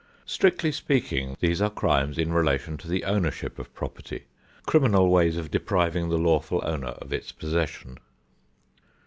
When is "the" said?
2.87-3.03, 6.09-6.17